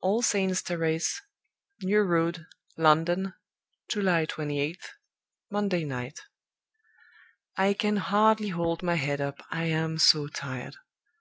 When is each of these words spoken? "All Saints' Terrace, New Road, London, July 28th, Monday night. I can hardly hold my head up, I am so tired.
"All 0.00 0.22
Saints' 0.22 0.60
Terrace, 0.60 1.20
New 1.84 2.00
Road, 2.00 2.46
London, 2.76 3.34
July 3.88 4.26
28th, 4.26 4.88
Monday 5.52 5.84
night. 5.84 6.18
I 7.56 7.74
can 7.74 7.98
hardly 7.98 8.48
hold 8.48 8.82
my 8.82 8.96
head 8.96 9.20
up, 9.20 9.40
I 9.52 9.66
am 9.66 9.98
so 9.98 10.26
tired. 10.26 10.74